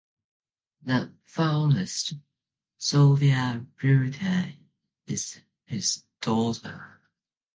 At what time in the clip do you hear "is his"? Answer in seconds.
5.05-6.05